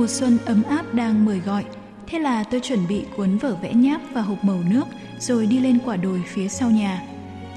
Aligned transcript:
Mùa 0.00 0.06
xuân 0.06 0.38
ấm 0.44 0.62
áp 0.62 0.94
đang 0.94 1.24
mời 1.24 1.38
gọi, 1.38 1.64
thế 2.06 2.18
là 2.18 2.44
tôi 2.44 2.60
chuẩn 2.60 2.88
bị 2.88 3.04
cuốn 3.16 3.38
vở 3.38 3.56
vẽ 3.62 3.72
nháp 3.72 4.00
và 4.12 4.20
hộp 4.20 4.44
màu 4.44 4.62
nước 4.70 4.84
rồi 5.18 5.46
đi 5.46 5.58
lên 5.58 5.78
quả 5.84 5.96
đồi 5.96 6.22
phía 6.26 6.48
sau 6.48 6.70
nhà. 6.70 7.02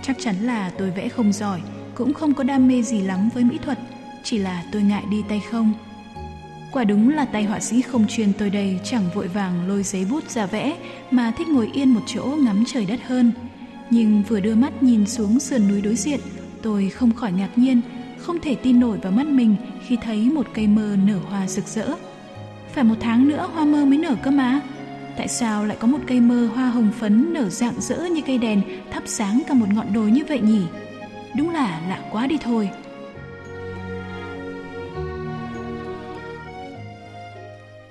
Chắc 0.02 0.18
chắn 0.20 0.36
là 0.42 0.70
tôi 0.78 0.92
vẽ 0.92 1.10
không 1.10 1.34
giỏi, 1.34 1.62
cũng 1.96 2.14
không 2.14 2.34
có 2.34 2.44
đam 2.44 2.68
mê 2.68 2.82
gì 2.82 3.02
lắm 3.02 3.30
với 3.34 3.44
mỹ 3.44 3.58
thuật, 3.66 3.80
chỉ 4.24 4.38
là 4.38 4.64
tôi 4.72 4.82
ngại 4.82 5.04
đi 5.12 5.24
tay 5.30 5.42
không. 5.52 5.74
Quả 6.72 6.84
đúng 6.84 7.10
là 7.10 7.26
tay 7.26 7.44
họa 7.44 7.60
sĩ 7.60 7.82
không 7.82 8.08
chuyên 8.08 8.34
tôi 8.34 8.50
đây 8.50 8.80
chẳng 8.84 9.10
vội 9.16 9.28
vàng 9.28 9.68
lôi 9.68 9.84
giấy 9.84 10.06
bút 10.12 10.30
ra 10.30 10.46
vẽ 10.46 10.78
mà 11.12 11.32
thích 11.38 11.48
ngồi 11.48 11.70
yên 11.74 11.90
một 11.90 12.02
chỗ 12.06 12.24
ngắm 12.40 12.64
trời 12.68 12.86
đất 12.86 13.00
hơn. 13.08 13.32
Nhưng 13.90 14.24
vừa 14.24 14.40
đưa 14.40 14.56
mắt 14.56 14.84
nhìn 14.84 15.06
xuống 15.06 15.40
sườn 15.40 15.68
núi 15.68 15.82
đối 15.82 15.96
diện, 15.96 16.20
tôi 16.62 16.90
không 16.90 17.14
khỏi 17.14 17.32
ngạc 17.32 17.50
nhiên, 17.56 17.82
không 18.18 18.40
thể 18.40 18.56
tin 18.56 18.80
nổi 18.80 18.98
vào 18.98 19.12
mắt 19.12 19.28
mình 19.28 19.56
khi 19.88 19.98
thấy 20.04 20.30
một 20.30 20.48
cây 20.54 20.68
mơ 20.68 20.98
nở 21.06 21.20
hoa 21.30 21.48
rực 21.48 21.68
rỡ. 21.68 21.88
Phải 22.74 22.84
một 22.84 22.96
tháng 23.00 23.28
nữa 23.28 23.50
hoa 23.54 23.66
mơ 23.66 23.86
mới 23.86 23.98
nở 23.98 24.16
cơ 24.24 24.32
mà. 24.32 24.62
Tại 25.18 25.28
sao 25.28 25.66
lại 25.66 25.78
có 25.80 25.88
một 25.88 26.00
cây 26.08 26.20
mơ 26.20 26.50
hoa 26.56 26.70
hồng 26.70 26.92
phấn 27.00 27.34
nở 27.34 27.50
rạng 27.50 27.82
rỡ 27.82 28.06
như 28.06 28.22
cây 28.28 28.38
đèn 28.38 28.62
thắp 28.92 29.04
sáng 29.06 29.42
cả 29.48 29.54
một 29.54 29.66
ngọn 29.74 29.94
đồi 29.94 30.12
như 30.12 30.22
vậy 30.28 30.40
nhỉ? 30.40 30.62
Đúng 31.36 31.50
là 31.50 31.82
lạ 31.90 32.10
quá 32.12 32.28
đi 32.28 32.38
thôi. 32.38 32.70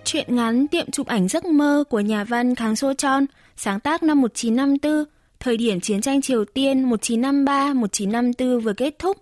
Chuyện 0.05 0.37
ngắn 0.37 0.69
Tiệm 0.69 0.91
chụp 0.91 1.07
ảnh 1.07 1.29
giấc 1.29 1.45
mơ 1.45 1.85
của 1.91 2.01
nhà 2.01 2.25
văn 2.25 2.55
Kháng 2.55 2.77
Sô 2.77 2.95
Chon, 2.95 3.27
sáng 3.57 3.81
tác 3.81 4.03
năm 4.03 4.21
1954, 4.21 5.05
thời 5.41 5.57
điểm 5.57 5.81
chiến 5.81 6.01
tranh 6.01 6.23
Triều 6.23 6.45
Tiên 6.45 6.91
1953-1954 6.91 8.61
vừa 8.61 8.73
kết 8.73 8.99
thúc. 8.99 9.17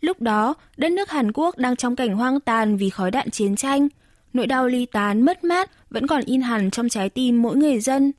Lúc 0.00 0.20
đó, 0.20 0.54
đất 0.76 0.92
nước 0.92 1.10
Hàn 1.10 1.32
Quốc 1.32 1.58
đang 1.58 1.76
trong 1.76 1.96
cảnh 1.96 2.16
hoang 2.16 2.40
tàn 2.40 2.76
vì 2.76 2.90
khói 2.90 3.10
đạn 3.10 3.30
chiến 3.30 3.56
tranh– 3.56 3.88
nỗi 4.32 4.46
đau 4.46 4.66
ly 4.68 4.86
tán 4.86 5.22
mất 5.22 5.44
mát 5.44 5.70
vẫn 5.90 6.06
còn 6.06 6.22
in 6.24 6.40
hẳn 6.40 6.70
trong 6.70 6.88
trái 6.88 7.08
tim 7.08 7.42
mỗi 7.42 7.56
người 7.56 7.80
dân. 7.80 8.12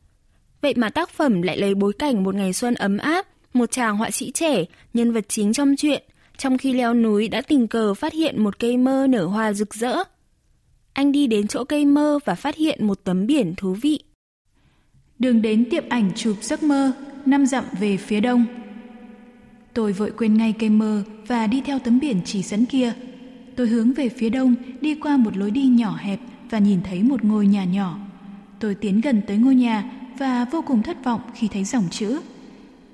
Vậy 0.62 0.74
mà 0.78 0.90
tác 0.90 1.10
phẩm 1.10 1.42
lại 1.42 1.58
lấy 1.58 1.76
bối 1.76 1.94
cảnh 2.00 2.24
một 2.24 2.36
ngày 2.36 2.54
xuân 2.54 2.74
ấm 2.74 2.98
áp, 2.98 3.28
một 3.54 3.72
chàng 3.72 3.98
họa 3.98 4.12
sĩ 4.12 4.32
trẻ, 4.32 4.66
nhân 4.94 5.12
vật 5.12 5.26
chính 5.28 5.54
trong 5.54 5.76
chuyện, 5.78 6.04
trong 6.38 6.58
khi 6.58 6.74
leo 6.74 6.94
núi 6.94 7.28
đã 7.28 7.42
tình 7.42 7.68
cờ 7.68 7.94
phát 7.94 8.14
hiện 8.14 8.44
một 8.44 8.60
cây 8.60 8.78
mơ 8.78 9.08
nở 9.10 9.26
hoa 9.26 9.54
rực 9.54 9.74
rỡ. 9.74 9.96
Anh 10.94 11.12
đi 11.12 11.28
đến 11.28 11.48
chỗ 11.48 11.64
cây 11.64 11.86
mơ 11.86 12.20
và 12.26 12.36
phát 12.36 12.56
hiện 12.56 12.88
một 12.88 13.04
tấm 13.04 13.28
biển 13.28 13.54
thú 13.58 13.74
vị. 13.74 14.00
Đường 15.20 15.42
đến 15.42 15.70
tiệm 15.70 15.84
ảnh 15.90 16.12
chụp 16.16 16.38
giấc 16.42 16.64
mơ, 16.64 16.92
năm 17.26 17.46
dặm 17.46 17.64
về 17.80 17.98
phía 17.98 18.20
đông. 18.20 18.46
Tôi 19.74 19.92
vội 19.92 20.12
quên 20.18 20.38
ngay 20.38 20.54
cây 20.60 20.70
mơ 20.70 21.04
và 21.28 21.48
đi 21.48 21.62
theo 21.66 21.80
tấm 21.80 22.00
biển 22.00 22.22
chỉ 22.26 22.44
dẫn 22.44 22.66
kia, 22.66 22.94
Tôi 23.56 23.68
hướng 23.68 23.94
về 23.94 24.10
phía 24.10 24.30
đông, 24.30 24.56
đi 24.82 24.96
qua 24.96 25.18
một 25.18 25.38
lối 25.38 25.52
đi 25.52 25.64
nhỏ 25.64 25.98
hẹp 26.00 26.20
và 26.50 26.60
nhìn 26.60 26.82
thấy 26.84 27.04
một 27.04 27.24
ngôi 27.24 27.48
nhà 27.48 27.64
nhỏ. 27.64 27.98
Tôi 28.60 28.76
tiến 28.76 29.02
gần 29.02 29.22
tới 29.28 29.38
ngôi 29.38 29.56
nhà 29.56 29.92
và 30.18 30.46
vô 30.52 30.62
cùng 30.62 30.84
thất 30.84 31.04
vọng 31.04 31.22
khi 31.36 31.48
thấy 31.48 31.64
dòng 31.64 31.88
chữ. 31.92 32.20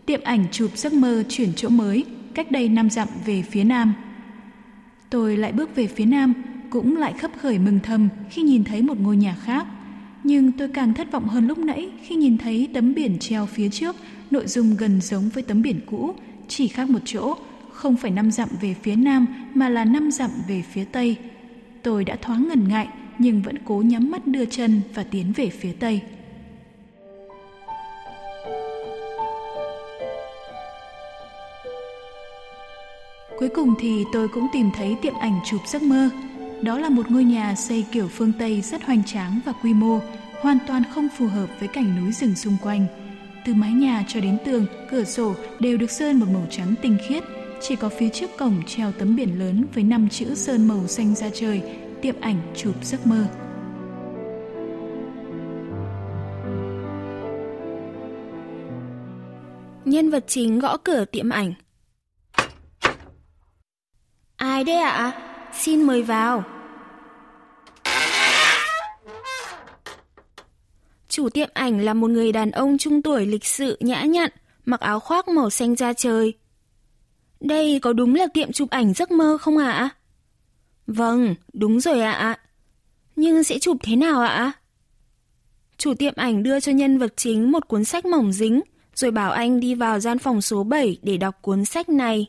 Tiệm 0.06 0.22
ảnh 0.24 0.46
chụp 0.52 0.72
giấc 0.76 0.94
mơ 0.94 1.24
chuyển 1.30 1.54
chỗ 1.56 1.70
mới, 1.70 2.06
cách 2.34 2.52
đây 2.52 2.70
năm 2.70 2.90
dặm 2.90 3.08
về 3.26 3.42
phía 3.42 3.64
nam. 3.64 3.94
Tôi 5.10 5.38
lại 5.38 5.52
bước 5.52 5.76
về 5.76 5.88
phía 5.88 6.06
nam, 6.06 6.34
cũng 6.70 6.98
lại 6.98 7.14
khấp 7.14 7.32
khởi 7.42 7.60
mừng 7.60 7.80
thầm 7.84 8.10
khi 8.30 8.42
nhìn 8.42 8.64
thấy 8.64 8.82
một 8.82 9.00
ngôi 9.00 9.18
nhà 9.18 9.36
khác. 9.44 9.68
Nhưng 10.24 10.52
tôi 10.52 10.68
càng 10.68 10.94
thất 10.94 11.12
vọng 11.12 11.28
hơn 11.28 11.48
lúc 11.48 11.58
nãy 11.58 11.90
khi 12.04 12.16
nhìn 12.16 12.38
thấy 12.38 12.68
tấm 12.74 12.94
biển 12.94 13.20
treo 13.20 13.46
phía 13.46 13.70
trước, 13.70 13.96
nội 14.32 14.48
dung 14.48 14.76
gần 14.78 15.02
giống 15.02 15.30
với 15.30 15.44
tấm 15.44 15.62
biển 15.62 15.80
cũ, 15.86 16.14
chỉ 16.48 16.68
khác 16.68 16.90
một 16.90 17.00
chỗ 17.06 17.36
không 17.80 17.98
phải 17.98 18.12
năm 18.12 18.32
dặm 18.32 18.50
về 18.62 18.76
phía 18.82 18.96
nam 18.96 19.26
mà 19.54 19.70
là 19.70 19.86
năm 19.86 20.12
dặm 20.12 20.30
về 20.48 20.62
phía 20.62 20.86
tây. 20.86 21.18
Tôi 21.84 22.06
đã 22.06 22.16
thoáng 22.22 22.48
ngần 22.50 22.68
ngại 22.68 22.88
nhưng 23.18 23.42
vẫn 23.42 23.56
cố 23.66 23.84
nhắm 23.86 24.12
mắt 24.12 24.28
đưa 24.28 24.46
chân 24.46 24.82
và 24.94 25.04
tiến 25.04 25.34
về 25.36 25.50
phía 25.50 25.72
tây. 25.80 26.02
Cuối 33.40 33.50
cùng 33.56 33.74
thì 33.80 34.06
tôi 34.14 34.28
cũng 34.28 34.48
tìm 34.54 34.70
thấy 34.76 34.96
tiệm 35.02 35.14
ảnh 35.20 35.40
chụp 35.46 35.62
giấc 35.68 35.82
mơ. 35.82 36.10
Đó 36.62 36.78
là 36.78 36.90
một 36.90 37.12
ngôi 37.12 37.24
nhà 37.24 37.56
xây 37.56 37.86
kiểu 37.92 38.08
phương 38.08 38.32
Tây 38.40 38.62
rất 38.62 38.84
hoành 38.84 39.04
tráng 39.04 39.40
và 39.46 39.54
quy 39.64 39.74
mô, 39.74 40.00
hoàn 40.42 40.58
toàn 40.68 40.84
không 40.92 41.08
phù 41.18 41.28
hợp 41.28 41.48
với 41.60 41.68
cảnh 41.68 42.02
núi 42.02 42.12
rừng 42.12 42.36
xung 42.36 42.58
quanh. 42.62 42.86
Từ 43.46 43.54
mái 43.54 43.72
nhà 43.72 44.04
cho 44.08 44.20
đến 44.20 44.38
tường, 44.46 44.66
cửa 44.92 45.04
sổ 45.04 45.36
đều 45.60 45.78
được 45.78 45.92
sơn 45.92 46.20
một 46.20 46.26
màu 46.34 46.46
trắng 46.50 46.74
tinh 46.82 46.98
khiết, 47.08 47.24
chỉ 47.62 47.76
có 47.76 47.90
phía 47.90 48.10
trước 48.10 48.30
cổng 48.38 48.64
treo 48.68 48.92
tấm 48.92 49.16
biển 49.16 49.40
lớn 49.40 49.66
với 49.74 49.84
năm 49.84 50.10
chữ 50.10 50.36
sơn 50.36 50.68
màu 50.68 50.88
xanh 50.88 51.16
ra 51.16 51.30
trời, 51.34 51.62
tiệm 52.02 52.16
ảnh 52.22 52.54
chụp 52.56 52.76
giấc 52.86 53.08
mơ. 53.08 53.26
Nhân 59.86 60.10
vật 60.10 60.24
chính 60.28 60.60
gõ 60.60 60.78
cửa 60.78 61.06
tiệm 61.06 61.30
ảnh. 61.30 61.54
Ai 64.36 64.64
đấy 64.64 64.76
ạ? 64.76 64.90
À? 64.90 65.12
Xin 65.54 65.84
mời 65.84 66.04
vào. 66.04 66.44
Chủ 71.10 71.30
tiệm 71.30 71.50
ảnh 71.54 71.80
là 71.80 71.94
một 71.94 72.10
người 72.10 72.32
đàn 72.32 72.52
ông 72.52 72.78
trung 72.78 73.02
tuổi 73.02 73.26
lịch 73.26 73.46
sự 73.46 73.78
nhã 73.80 74.04
nhặn, 74.04 74.30
mặc 74.66 74.80
áo 74.80 75.00
khoác 75.00 75.28
màu 75.28 75.50
xanh 75.50 75.76
da 75.76 75.94
trời, 75.94 76.34
đây 77.40 77.80
có 77.82 77.94
đúng 77.94 78.16
là 78.16 78.28
tiệm 78.34 78.52
chụp 78.52 78.70
ảnh 78.70 78.94
giấc 78.94 79.12
mơ 79.12 79.38
không 79.42 79.58
ạ? 79.58 79.90
Vâng, 80.88 81.36
đúng 81.54 81.80
rồi 81.80 82.02
ạ. 82.02 82.40
Nhưng 83.16 83.44
sẽ 83.44 83.60
chụp 83.60 83.78
thế 83.84 83.96
nào 83.96 84.22
ạ? 84.22 84.52
Chủ 85.78 85.94
tiệm 85.94 86.14
ảnh 86.16 86.44
đưa 86.44 86.60
cho 86.60 86.72
nhân 86.72 86.98
vật 86.98 87.14
chính 87.16 87.52
một 87.52 87.68
cuốn 87.68 87.86
sách 87.86 88.06
mỏng 88.06 88.32
dính, 88.32 88.62
rồi 88.96 89.12
bảo 89.12 89.32
anh 89.32 89.60
đi 89.60 89.76
vào 89.76 90.00
gian 90.00 90.20
phòng 90.20 90.42
số 90.42 90.64
7 90.64 90.98
để 91.02 91.18
đọc 91.18 91.36
cuốn 91.42 91.66
sách 91.66 91.90
này. 91.90 92.28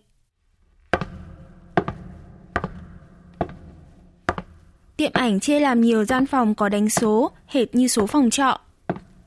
Tiệm 4.97 5.13
ảnh 5.13 5.41
chia 5.41 5.61
làm 5.61 5.81
nhiều 5.81 6.05
gian 6.05 6.27
phòng 6.27 6.55
có 6.55 6.69
đánh 6.69 6.91
số, 6.91 7.31
hệt 7.47 7.75
như 7.75 7.89
số 7.89 8.07
phòng 8.07 8.31
trọ. 8.31 8.61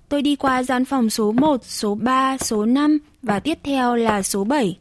Tôi 0.09 0.21
đi 0.21 0.35
qua 0.35 0.63
gian 0.63 0.85
phòng 0.85 1.09
số 1.09 1.31
1, 1.31 1.65
số 1.65 1.95
3, 1.95 2.37
số 2.37 2.65
5 2.65 2.97
và 3.21 3.39
tiếp 3.39 3.59
theo 3.63 3.95
là 3.95 4.21
số 4.21 4.43
7. 4.43 4.77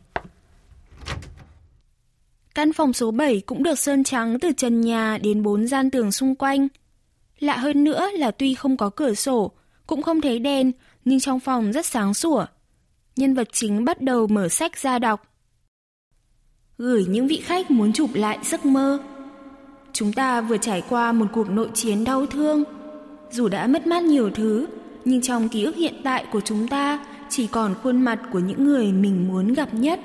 Căn 2.54 2.72
phòng 2.72 2.92
số 2.92 3.10
7 3.10 3.40
cũng 3.46 3.62
được 3.62 3.78
sơn 3.78 4.04
trắng 4.04 4.38
từ 4.40 4.52
trần 4.52 4.80
nhà 4.80 5.18
đến 5.22 5.42
bốn 5.42 5.66
gian 5.66 5.90
tường 5.90 6.12
xung 6.12 6.34
quanh. 6.34 6.68
Lạ 7.38 7.56
hơn 7.56 7.84
nữa 7.84 8.08
là 8.14 8.30
tuy 8.30 8.54
không 8.54 8.76
có 8.76 8.90
cửa 8.90 9.14
sổ, 9.14 9.52
cũng 9.86 10.02
không 10.02 10.20
thấy 10.20 10.38
đèn, 10.38 10.72
nhưng 11.04 11.20
trong 11.20 11.40
phòng 11.40 11.72
rất 11.72 11.86
sáng 11.86 12.14
sủa. 12.14 12.46
Nhân 13.16 13.34
vật 13.34 13.48
chính 13.52 13.84
bắt 13.84 14.00
đầu 14.00 14.26
mở 14.26 14.48
sách 14.48 14.78
ra 14.78 14.98
đọc. 14.98 15.22
Gửi 16.78 17.04
những 17.08 17.26
vị 17.26 17.42
khách 17.44 17.70
muốn 17.70 17.92
chụp 17.92 18.10
lại 18.14 18.38
giấc 18.44 18.66
mơ. 18.66 18.98
Chúng 19.92 20.12
ta 20.12 20.40
vừa 20.40 20.56
trải 20.56 20.82
qua 20.88 21.12
một 21.12 21.26
cuộc 21.32 21.50
nội 21.50 21.68
chiến 21.74 22.04
đau 22.04 22.26
thương. 22.26 22.64
Dù 23.30 23.48
đã 23.48 23.66
mất 23.66 23.86
mát 23.86 24.02
nhiều 24.02 24.30
thứ, 24.30 24.66
nhưng 25.04 25.22
trong 25.22 25.48
ký 25.48 25.64
ức 25.64 25.76
hiện 25.76 25.94
tại 26.04 26.26
của 26.32 26.40
chúng 26.40 26.68
ta 26.68 27.06
chỉ 27.28 27.46
còn 27.46 27.74
khuôn 27.82 28.02
mặt 28.02 28.20
của 28.32 28.38
những 28.38 28.64
người 28.64 28.92
mình 28.92 29.28
muốn 29.28 29.54
gặp 29.54 29.74
nhất. 29.74 30.00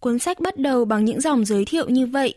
Cuốn 0.00 0.18
sách 0.18 0.40
bắt 0.40 0.56
đầu 0.56 0.84
bằng 0.84 1.04
những 1.04 1.20
dòng 1.20 1.44
giới 1.44 1.64
thiệu 1.64 1.88
như 1.88 2.06
vậy, 2.06 2.34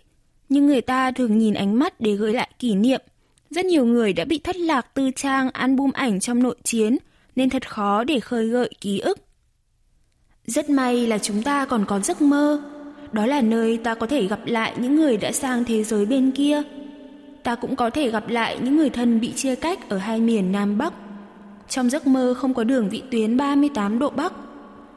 nhưng 0.50 0.68
người 0.68 0.82
ta 0.82 1.12
thường 1.12 1.38
nhìn 1.38 1.54
ánh 1.54 1.80
mắt 1.80 2.02
để 2.02 2.16
gửi 2.16 2.34
lại 2.34 2.50
kỷ 2.60 2.76
niệm. 2.76 3.02
Rất 3.50 3.66
nhiều 3.66 3.86
người 3.86 4.14
đã 4.14 4.26
bị 4.26 4.40
thất 4.40 4.56
lạc 4.56 4.94
tư 4.94 5.12
trang 5.16 5.50
album 5.50 5.92
ảnh 5.92 6.20
trong 6.20 6.44
nội 6.44 6.56
chiến, 6.64 6.98
nên 7.36 7.50
thật 7.50 7.70
khó 7.70 8.04
để 8.04 8.20
khơi 8.20 8.48
gợi 8.48 8.70
ký 8.82 9.00
ức. 9.00 9.20
Rất 10.46 10.70
may 10.70 11.08
là 11.08 11.18
chúng 11.18 11.44
ta 11.44 11.66
còn 11.66 11.86
có 11.86 12.00
giấc 12.00 12.22
mơ, 12.22 12.62
đó 13.12 13.26
là 13.26 13.42
nơi 13.42 13.78
ta 13.78 13.96
có 13.96 14.08
thể 14.08 14.28
gặp 14.28 14.40
lại 14.46 14.74
những 14.78 14.96
người 14.96 15.18
đã 15.18 15.32
sang 15.32 15.66
thế 15.66 15.84
giới 15.84 16.06
bên 16.06 16.32
kia. 16.32 16.62
Ta 17.44 17.56
cũng 17.56 17.76
có 17.76 17.90
thể 17.90 18.12
gặp 18.12 18.30
lại 18.30 18.58
những 18.62 18.78
người 18.78 18.90
thân 18.90 19.20
bị 19.20 19.32
chia 19.32 19.56
cách 19.56 19.90
ở 19.90 19.98
hai 19.98 20.20
miền 20.20 20.52
Nam 20.52 20.78
Bắc. 20.78 20.94
Trong 21.70 21.90
giấc 21.90 22.08
mơ 22.08 22.34
không 22.38 22.54
có 22.54 22.64
đường 22.64 22.90
vị 22.90 23.04
tuyến 23.12 23.38
38 23.38 24.00
độ 24.00 24.10
Bắc, 24.10 24.34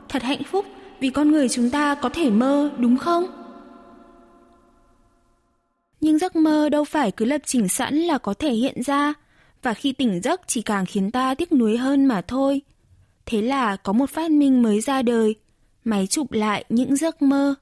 thật 0.08 0.22
hạnh 0.22 0.42
phúc 0.50 0.66
vì 1.00 1.10
con 1.10 1.30
người 1.30 1.48
chúng 1.48 1.70
ta 1.70 1.94
có 1.94 2.08
thể 2.08 2.30
mơ, 2.30 2.70
đúng 2.78 2.98
không? 2.98 3.26
Nhưng 6.00 6.18
giấc 6.18 6.36
mơ 6.36 6.68
đâu 6.68 6.84
phải 6.84 7.10
cứ 7.10 7.24
lập 7.24 7.40
trình 7.44 7.68
sẵn 7.68 7.94
là 7.94 8.18
có 8.18 8.34
thể 8.34 8.50
hiện 8.52 8.82
ra, 8.82 9.14
và 9.62 9.74
khi 9.74 9.92
tỉnh 9.92 10.20
giấc 10.22 10.40
chỉ 10.46 10.62
càng 10.62 10.86
khiến 10.86 11.10
ta 11.10 11.34
tiếc 11.34 11.52
nuối 11.52 11.76
hơn 11.76 12.06
mà 12.06 12.20
thôi. 12.20 12.60
Thế 13.26 13.42
là 13.42 13.76
có 13.76 13.92
một 13.92 14.10
phát 14.10 14.30
minh 14.30 14.62
mới 14.62 14.80
ra 14.80 15.02
đời, 15.02 15.34
máy 15.84 16.06
chụp 16.06 16.32
lại 16.32 16.64
những 16.68 16.96
giấc 16.96 17.22
mơ. 17.22 17.54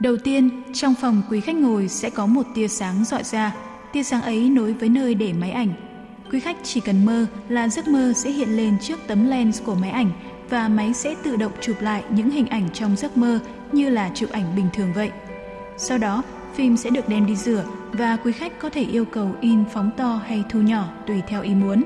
Đầu 0.00 0.16
tiên, 0.16 0.62
trong 0.74 0.94
phòng 1.00 1.22
quý 1.30 1.40
khách 1.40 1.56
ngồi 1.56 1.88
sẽ 1.88 2.10
có 2.10 2.26
một 2.26 2.46
tia 2.54 2.68
sáng 2.68 3.04
dọi 3.04 3.24
ra. 3.24 3.54
Tia 3.92 4.02
sáng 4.02 4.22
ấy 4.22 4.50
nối 4.50 4.72
với 4.72 4.88
nơi 4.88 5.14
để 5.14 5.32
máy 5.32 5.50
ảnh. 5.50 5.91
Quý 6.32 6.40
khách 6.40 6.56
chỉ 6.62 6.80
cần 6.80 7.06
mơ 7.06 7.26
là 7.48 7.68
giấc 7.68 7.88
mơ 7.88 8.12
sẽ 8.16 8.30
hiện 8.30 8.56
lên 8.56 8.78
trước 8.80 8.98
tấm 9.06 9.28
lens 9.28 9.62
của 9.62 9.74
máy 9.74 9.90
ảnh 9.90 10.10
và 10.50 10.68
máy 10.68 10.94
sẽ 10.94 11.14
tự 11.22 11.36
động 11.36 11.52
chụp 11.60 11.76
lại 11.80 12.04
những 12.10 12.30
hình 12.30 12.46
ảnh 12.46 12.68
trong 12.72 12.96
giấc 12.96 13.16
mơ 13.16 13.38
như 13.72 13.90
là 13.90 14.10
chụp 14.14 14.30
ảnh 14.30 14.56
bình 14.56 14.66
thường 14.72 14.92
vậy. 14.92 15.10
Sau 15.76 15.98
đó, 15.98 16.22
phim 16.54 16.76
sẽ 16.76 16.90
được 16.90 17.08
đem 17.08 17.26
đi 17.26 17.36
rửa 17.36 17.64
và 17.92 18.16
quý 18.16 18.32
khách 18.32 18.58
có 18.58 18.70
thể 18.70 18.82
yêu 18.82 19.04
cầu 19.04 19.30
in 19.40 19.64
phóng 19.72 19.90
to 19.96 20.20
hay 20.26 20.44
thu 20.50 20.60
nhỏ 20.60 20.88
tùy 21.06 21.22
theo 21.28 21.42
ý 21.42 21.54
muốn. 21.54 21.82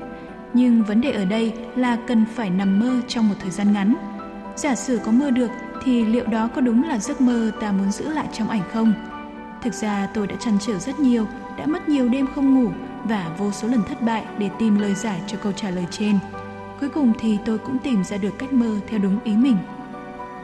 Nhưng 0.53 0.83
vấn 0.83 1.01
đề 1.01 1.11
ở 1.11 1.25
đây 1.25 1.53
là 1.75 1.97
cần 2.07 2.25
phải 2.35 2.49
nằm 2.49 2.79
mơ 2.79 3.01
trong 3.07 3.29
một 3.29 3.35
thời 3.39 3.51
gian 3.51 3.73
ngắn. 3.73 3.95
Giả 4.55 4.75
sử 4.75 4.99
có 5.05 5.11
mơ 5.11 5.31
được 5.31 5.49
thì 5.83 6.05
liệu 6.05 6.25
đó 6.25 6.49
có 6.55 6.61
đúng 6.61 6.83
là 6.83 6.99
giấc 6.99 7.21
mơ 7.21 7.51
ta 7.59 7.71
muốn 7.71 7.91
giữ 7.91 8.09
lại 8.09 8.27
trong 8.33 8.49
ảnh 8.49 8.63
không? 8.73 8.93
Thực 9.63 9.73
ra 9.73 10.07
tôi 10.13 10.27
đã 10.27 10.35
chăn 10.39 10.57
trở 10.67 10.79
rất 10.79 10.99
nhiều, 10.99 11.27
đã 11.57 11.65
mất 11.65 11.89
nhiều 11.89 12.09
đêm 12.09 12.27
không 12.35 12.55
ngủ 12.55 12.71
và 13.03 13.35
vô 13.37 13.51
số 13.51 13.67
lần 13.67 13.83
thất 13.83 14.01
bại 14.01 14.25
để 14.37 14.49
tìm 14.59 14.79
lời 14.79 14.95
giải 14.95 15.21
cho 15.27 15.37
câu 15.37 15.51
trả 15.51 15.69
lời 15.69 15.85
trên. 15.91 16.19
Cuối 16.79 16.89
cùng 16.89 17.13
thì 17.19 17.37
tôi 17.45 17.57
cũng 17.57 17.77
tìm 17.79 18.03
ra 18.03 18.17
được 18.17 18.37
cách 18.37 18.53
mơ 18.53 18.79
theo 18.87 18.99
đúng 18.99 19.19
ý 19.23 19.37
mình. 19.37 19.57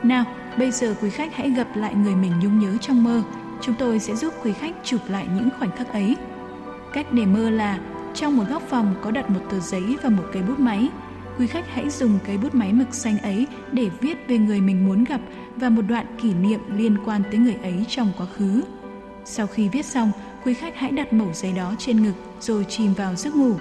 Nào, 0.03 0.23
bây 0.57 0.71
giờ 0.71 0.95
quý 1.01 1.09
khách 1.09 1.35
hãy 1.35 1.49
gặp 1.49 1.67
lại 1.75 1.95
người 1.95 2.15
mình 2.15 2.31
nhung 2.39 2.59
nhớ 2.59 2.77
trong 2.81 3.03
mơ. 3.03 3.21
Chúng 3.61 3.75
tôi 3.79 3.99
sẽ 3.99 4.15
giúp 4.15 4.33
quý 4.43 4.53
khách 4.53 4.75
chụp 4.83 5.01
lại 5.07 5.27
những 5.35 5.49
khoảnh 5.59 5.71
khắc 5.71 5.93
ấy. 5.93 6.15
Cách 6.93 7.13
để 7.13 7.25
mơ 7.25 7.49
là 7.49 7.79
trong 8.13 8.37
một 8.37 8.43
góc 8.49 8.63
phòng 8.69 8.95
có 9.01 9.11
đặt 9.11 9.29
một 9.29 9.41
tờ 9.49 9.59
giấy 9.59 9.97
và 10.03 10.09
một 10.09 10.23
cây 10.33 10.43
bút 10.43 10.59
máy– 10.59 10.89
quý 11.37 11.47
khách 11.47 11.65
hãy 11.67 11.89
dùng 11.89 12.19
cây 12.25 12.37
bút 12.37 12.55
máy 12.55 12.73
mực 12.73 12.93
xanh 12.93 13.17
ấy 13.19 13.47
để 13.71 13.89
viết 14.01 14.27
về 14.27 14.37
người 14.37 14.61
mình 14.61 14.85
muốn 14.85 15.03
gặp 15.03 15.21
và 15.55 15.69
một 15.69 15.81
đoạn 15.81 16.05
kỷ 16.21 16.33
niệm 16.33 16.59
liên 16.77 16.97
quan 17.05 17.23
tới 17.23 17.39
người 17.39 17.55
ấy 17.63 17.85
trong 17.89 18.11
quá 18.17 18.25
khứ. 18.25 18.61
Sau 19.25 19.47
khi 19.47 19.69
viết 19.69 19.85
xong, 19.85 20.11
quý 20.45 20.53
khách 20.53 20.75
hãy 20.75 20.91
đặt 20.91 21.13
mẩu 21.13 21.33
giấy 21.33 21.51
đó 21.51 21.75
trên 21.79 22.03
ngực 22.03 22.13
rồi 22.39 22.65
chìm 22.69 22.93
vào 22.93 23.15
giấc 23.15 23.35
ngủ. 23.35 23.55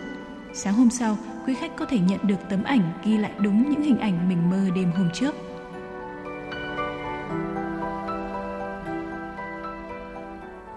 Sáng 0.54 0.74
hôm 0.74 0.90
sau, 0.90 1.18
quý 1.46 1.54
khách 1.54 1.76
có 1.76 1.86
thể 1.86 1.98
nhận 1.98 2.20
được 2.22 2.36
tấm 2.50 2.64
ảnh 2.64 2.92
ghi 3.04 3.18
lại 3.18 3.32
đúng 3.38 3.70
những 3.70 3.82
hình 3.82 3.98
ảnh 3.98 4.28
mình 4.28 4.50
mơ 4.50 4.70
đêm 4.74 4.92
hôm 4.92 5.08
trước. 5.14 5.34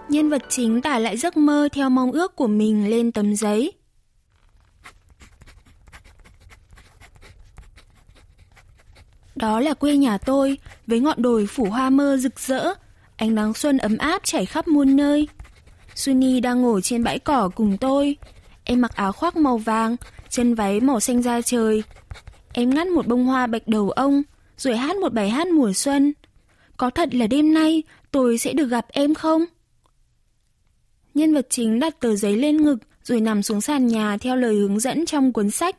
Nhân 0.08 0.30
vật 0.30 0.42
chính 0.48 0.82
tả 0.82 0.98
lại 0.98 1.16
giấc 1.16 1.36
mơ 1.36 1.68
theo 1.72 1.90
mong 1.90 2.12
ước 2.12 2.36
của 2.36 2.46
mình 2.46 2.90
lên 2.90 3.12
tấm 3.12 3.36
giấy. 3.36 3.72
Đó 9.34 9.60
là 9.60 9.74
quê 9.74 9.96
nhà 9.96 10.18
tôi, 10.18 10.58
với 10.86 11.00
ngọn 11.00 11.22
đồi 11.22 11.46
phủ 11.46 11.64
hoa 11.64 11.90
mơ 11.90 12.16
rực 12.16 12.40
rỡ, 12.40 12.74
ánh 13.16 13.34
nắng 13.34 13.54
xuân 13.54 13.78
ấm 13.78 13.98
áp 13.98 14.24
chảy 14.24 14.46
khắp 14.46 14.68
muôn 14.68 14.96
nơi. 14.96 15.28
Sunny 15.94 16.40
đang 16.40 16.62
ngồi 16.62 16.82
trên 16.82 17.04
bãi 17.04 17.18
cỏ 17.18 17.50
cùng 17.54 17.76
tôi. 17.78 18.16
Em 18.64 18.80
mặc 18.80 18.94
áo 18.94 19.12
khoác 19.12 19.36
màu 19.36 19.58
vàng, 19.58 19.96
chân 20.28 20.54
váy 20.54 20.80
màu 20.80 21.00
xanh 21.00 21.22
da 21.22 21.42
trời. 21.42 21.82
Em 22.52 22.70
ngắt 22.70 22.86
một 22.86 23.06
bông 23.06 23.26
hoa 23.26 23.46
bạch 23.46 23.68
đầu 23.68 23.90
ông, 23.90 24.22
rồi 24.56 24.76
hát 24.76 24.96
một 24.96 25.12
bài 25.12 25.30
hát 25.30 25.46
mùa 25.46 25.72
xuân. 25.72 26.12
Có 26.76 26.90
thật 26.90 27.14
là 27.14 27.26
đêm 27.26 27.54
nay 27.54 27.82
tôi 28.10 28.38
sẽ 28.38 28.52
được 28.52 28.66
gặp 28.66 28.86
em 28.88 29.14
không? 29.14 29.44
Nhân 31.14 31.34
vật 31.34 31.46
chính 31.50 31.80
đặt 31.80 32.00
tờ 32.00 32.16
giấy 32.16 32.36
lên 32.36 32.62
ngực 32.62 32.78
rồi 33.02 33.20
nằm 33.20 33.42
xuống 33.42 33.60
sàn 33.60 33.86
nhà 33.86 34.16
theo 34.20 34.36
lời 34.36 34.54
hướng 34.54 34.80
dẫn 34.80 35.06
trong 35.06 35.32
cuốn 35.32 35.50
sách. 35.50 35.76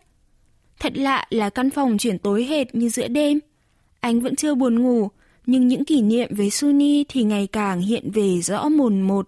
Thật 0.79 0.97
lạ 0.97 1.25
là 1.29 1.49
căn 1.49 1.69
phòng 1.69 1.97
chuyển 1.97 2.19
tối 2.19 2.43
hệt 2.43 2.75
như 2.75 2.89
giữa 2.89 3.07
đêm. 3.07 3.39
Anh 3.99 4.19
vẫn 4.19 4.35
chưa 4.35 4.55
buồn 4.55 4.83
ngủ, 4.83 5.09
nhưng 5.47 5.67
những 5.67 5.85
kỷ 5.85 6.01
niệm 6.01 6.29
với 6.35 6.49
Suni 6.49 7.03
thì 7.09 7.23
ngày 7.23 7.47
càng 7.51 7.81
hiện 7.81 8.11
về 8.13 8.41
rõ 8.41 8.69
mồn 8.69 9.01
một. 9.01 9.27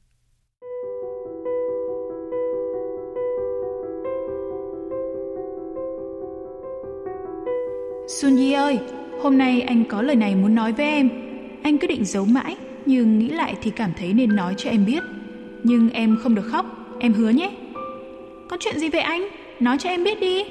Sunyi 8.07 8.53
ơi, 8.53 8.79
hôm 9.21 9.37
nay 9.37 9.61
anh 9.61 9.83
có 9.85 10.01
lời 10.01 10.15
này 10.15 10.35
muốn 10.35 10.55
nói 10.55 10.71
với 10.71 10.85
em. 10.85 11.09
Anh 11.63 11.77
cứ 11.77 11.87
định 11.87 12.05
giấu 12.05 12.25
mãi, 12.25 12.55
nhưng 12.85 13.19
nghĩ 13.19 13.29
lại 13.29 13.55
thì 13.61 13.71
cảm 13.71 13.91
thấy 13.97 14.13
nên 14.13 14.35
nói 14.35 14.53
cho 14.57 14.69
em 14.69 14.85
biết. 14.85 15.03
Nhưng 15.63 15.89
em 15.89 16.17
không 16.23 16.35
được 16.35 16.45
khóc, 16.45 16.65
em 16.99 17.13
hứa 17.13 17.29
nhé. 17.29 17.51
Có 18.49 18.57
chuyện 18.59 18.79
gì 18.79 18.89
vậy 18.89 19.01
anh? 19.01 19.27
Nói 19.59 19.77
cho 19.79 19.89
em 19.89 20.03
biết 20.03 20.19
đi. 20.21 20.43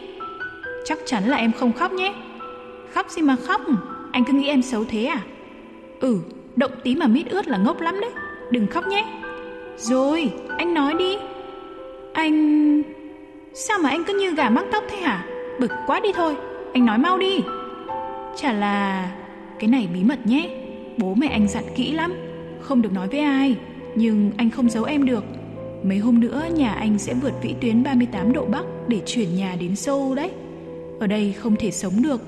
Chắc 0.84 0.98
chắn 1.06 1.24
là 1.24 1.36
em 1.36 1.52
không 1.52 1.72
khóc 1.72 1.92
nhé. 1.92 2.14
Khóc 2.92 3.10
gì 3.10 3.22
mà 3.22 3.36
khóc, 3.36 3.60
anh 4.12 4.24
cứ 4.24 4.32
nghĩ 4.32 4.48
em 4.48 4.62
xấu 4.62 4.84
thế 4.84 5.04
à? 5.04 5.22
Ừ, 6.00 6.18
động 6.56 6.70
tí 6.84 6.96
mà 6.96 7.06
mít 7.06 7.26
ướt 7.30 7.48
là 7.48 7.58
ngốc 7.58 7.80
lắm 7.80 8.00
đấy, 8.00 8.10
đừng 8.50 8.66
khóc 8.66 8.86
nhé. 8.86 9.04
Rồi, 9.76 10.30
anh 10.58 10.74
nói 10.74 10.94
đi. 10.98 11.16
Anh... 12.12 12.82
Sao 13.54 13.78
mà 13.78 13.90
anh 13.90 14.04
cứ 14.04 14.18
như 14.20 14.34
gà 14.34 14.50
mắc 14.50 14.64
tóc 14.72 14.84
thế 14.90 14.96
hả? 14.96 15.26
Bực 15.60 15.70
quá 15.86 16.00
đi 16.00 16.12
thôi, 16.14 16.36
anh 16.72 16.86
nói 16.86 16.98
mau 16.98 17.18
đi. 17.18 17.40
Chả 18.36 18.52
là... 18.52 19.10
Cái 19.58 19.70
này 19.70 19.88
bí 19.94 20.04
mật 20.04 20.26
nhé, 20.26 20.50
bố 20.98 21.14
mẹ 21.14 21.26
anh 21.26 21.48
dặn 21.48 21.64
kỹ 21.76 21.92
lắm, 21.92 22.14
không 22.60 22.82
được 22.82 22.92
nói 22.92 23.08
với 23.08 23.20
ai. 23.20 23.56
Nhưng 23.94 24.30
anh 24.36 24.50
không 24.50 24.70
giấu 24.70 24.84
em 24.84 25.06
được. 25.06 25.24
Mấy 25.82 25.98
hôm 25.98 26.20
nữa 26.20 26.42
nhà 26.54 26.72
anh 26.72 26.98
sẽ 26.98 27.14
vượt 27.14 27.32
vĩ 27.42 27.54
tuyến 27.60 27.82
38 27.82 28.32
độ 28.32 28.44
Bắc 28.44 28.64
để 28.88 29.00
chuyển 29.06 29.36
nhà 29.36 29.56
đến 29.60 29.76
Seoul 29.76 30.16
đấy. 30.16 30.30
Ở 31.00 31.06
đây 31.06 31.32
không 31.32 31.56
thể 31.56 31.70
sống 31.70 32.02
được. 32.02 32.20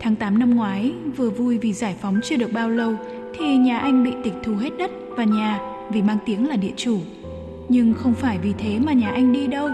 Tháng 0.00 0.16
8 0.16 0.38
năm 0.38 0.56
ngoái, 0.56 0.92
vừa 1.16 1.30
vui 1.30 1.58
vì 1.58 1.72
giải 1.72 1.96
phóng 2.00 2.20
chưa 2.22 2.36
được 2.36 2.52
bao 2.52 2.70
lâu 2.70 2.94
thì 3.34 3.56
nhà 3.56 3.78
anh 3.78 4.04
bị 4.04 4.12
tịch 4.24 4.34
thu 4.42 4.54
hết 4.54 4.70
đất 4.78 4.90
và 5.08 5.24
nhà 5.24 5.60
vì 5.90 6.02
mang 6.02 6.18
tiếng 6.26 6.48
là 6.48 6.56
địa 6.56 6.72
chủ. 6.76 6.98
Nhưng 7.68 7.94
không 7.94 8.14
phải 8.14 8.38
vì 8.38 8.52
thế 8.58 8.78
mà 8.78 8.92
nhà 8.92 9.10
anh 9.10 9.32
đi 9.32 9.46
đâu. 9.46 9.68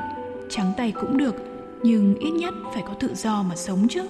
Trắng 0.49 0.73
tay 0.77 0.93
cũng 1.01 1.17
được, 1.17 1.35
nhưng 1.83 2.15
ít 2.15 2.31
nhất 2.31 2.55
phải 2.75 2.83
có 2.87 2.95
tự 2.95 3.15
do 3.15 3.43
mà 3.43 3.57
sống 3.57 3.87
chứ. 3.89 4.03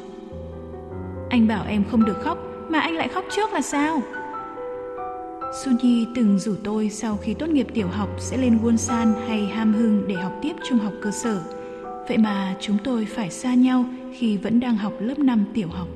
Anh 1.30 1.48
bảo 1.48 1.64
em 1.68 1.84
không 1.90 2.04
được 2.04 2.20
khóc 2.22 2.38
mà 2.68 2.80
anh 2.80 2.94
lại 2.94 3.08
khóc 3.08 3.24
trước 3.36 3.52
là 3.52 3.60
sao? 3.60 4.02
Sunyi 5.64 6.06
từng 6.14 6.38
rủ 6.38 6.54
tôi 6.64 6.90
sau 6.90 7.16
khi 7.16 7.34
tốt 7.34 7.48
nghiệp 7.48 7.66
tiểu 7.74 7.88
học 7.88 8.08
sẽ 8.18 8.36
lên 8.36 8.58
Wonsan 8.62 9.12
hay 9.28 9.46
Ham 9.46 9.74
Hưng 9.74 10.04
để 10.08 10.14
học 10.14 10.32
tiếp 10.42 10.52
trung 10.68 10.78
học 10.78 10.92
cơ 11.02 11.10
sở. 11.10 11.42
Vậy 12.08 12.18
mà 12.18 12.56
chúng 12.60 12.78
tôi 12.84 13.04
phải 13.04 13.30
xa 13.30 13.54
nhau 13.54 13.84
khi 14.12 14.36
vẫn 14.36 14.60
đang 14.60 14.76
học 14.76 14.92
lớp 15.00 15.18
5 15.18 15.44
tiểu 15.54 15.68
học. 15.68 15.88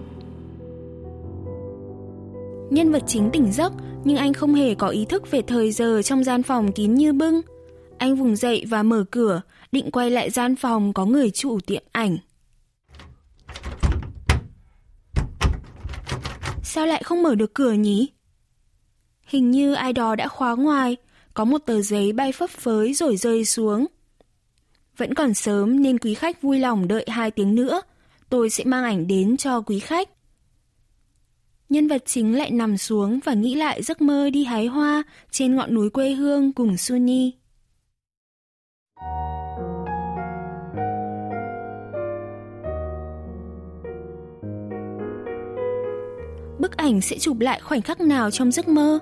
Nhân 2.71 2.93
vật 2.93 3.03
chính 3.07 3.31
tỉnh 3.33 3.53
giấc, 3.53 3.73
nhưng 4.05 4.17
anh 4.17 4.33
không 4.33 4.55
hề 4.55 4.75
có 4.75 4.89
ý 4.89 5.05
thức 5.05 5.31
về 5.31 5.43
thời 5.43 5.73
giờ 5.73 6.03
trong 6.03 6.25
gian 6.25 6.43
phòng 6.43 6.73
kín 6.73 6.95
như 6.95 7.13
bưng. 7.13 7.41
Anh 7.99 8.17
vùng 8.17 8.37
dậy 8.37 8.65
và 8.69 8.83
mở 8.83 9.05
cửa, 9.11 9.43
định 9.73 9.91
quay 9.91 10.11
lại 10.11 10.31
gian 10.31 10.57
phòng 10.57 10.93
có 10.93 11.05
người 11.05 11.31
chủ 11.31 11.61
tiệm 11.61 11.83
ảnh. 11.93 12.19
Sao 16.63 16.87
lại 16.87 17.03
không 17.03 17.23
mở 17.23 17.35
được 17.35 17.55
cửa 17.55 17.73
nhỉ? 17.73 18.09
Hình 19.27 19.51
như 19.51 19.75
ai 19.75 19.93
đó 19.93 20.15
đã 20.17 20.29
khóa 20.29 20.55
ngoài, 20.55 20.97
có 21.35 21.45
một 21.45 21.59
tờ 21.59 21.83
giấy 21.83 22.13
bay 22.13 22.33
phấp 22.33 22.51
phới 22.51 22.95
rồi 22.95 23.17
rơi 23.17 23.45
xuống. 23.45 23.87
Vẫn 24.97 25.15
còn 25.15 25.35
sớm 25.35 25.83
nên 25.83 25.99
quý 25.99 26.15
khách 26.15 26.43
vui 26.43 26.59
lòng 26.59 26.89
đợi 26.89 27.05
hai 27.09 27.31
tiếng 27.31 27.55
nữa. 27.55 27.81
Tôi 28.29 28.51
sẽ 28.51 28.65
mang 28.65 28.85
ảnh 28.85 29.07
đến 29.07 29.37
cho 29.37 29.61
quý 29.61 29.79
khách. 29.79 30.09
Nhân 31.69 31.89
vật 31.89 32.03
chính 32.07 32.39
lại 32.39 32.51
nằm 32.51 32.77
xuống 32.77 33.21
và 33.25 33.35
nghĩ 33.35 33.55
lại 33.55 33.83
giấc 33.83 34.01
mơ 34.01 34.31
đi 34.31 34.45
hái 34.45 34.67
hoa 34.67 35.03
trên 35.31 35.57
ngọn 35.57 35.75
núi 35.75 35.91
quê 35.91 36.11
hương 36.11 36.53
cùng 36.53 36.77
Suni. 36.77 37.33
Bức 46.59 46.77
ảnh 46.77 47.01
sẽ 47.01 47.19
chụp 47.19 47.41
lại 47.41 47.61
khoảnh 47.61 47.83
khắc 47.83 48.01
nào 48.01 48.31
trong 48.31 48.53
giấc 48.53 48.69
mơ? 48.69 48.99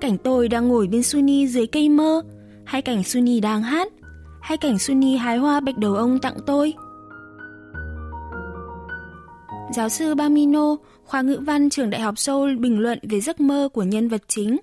Cảnh 0.00 0.18
tôi 0.18 0.48
đang 0.48 0.68
ngồi 0.68 0.86
bên 0.86 1.02
Suni 1.02 1.46
dưới 1.46 1.66
cây 1.66 1.88
mơ, 1.88 2.22
hay 2.64 2.82
cảnh 2.82 3.04
Suni 3.04 3.40
đang 3.40 3.62
hát, 3.62 3.88
hay 4.40 4.58
cảnh 4.58 4.78
Suni 4.78 5.16
hái 5.16 5.38
hoa 5.38 5.60
bạch 5.60 5.78
đầu 5.78 5.94
ông 5.94 6.18
tặng 6.18 6.36
tôi. 6.46 6.74
Giáo 9.74 9.88
sư 9.88 10.14
Bamino, 10.14 10.76
khoa 11.03 11.21
ngữ 11.21 11.39
văn 11.45 11.69
trường 11.69 11.89
Đại 11.89 12.01
học 12.01 12.17
Seoul 12.17 12.57
bình 12.57 12.79
luận 12.79 12.99
về 13.09 13.19
giấc 13.21 13.39
mơ 13.39 13.69
của 13.73 13.83
nhân 13.83 14.09
vật 14.09 14.23
chính. 14.27 14.57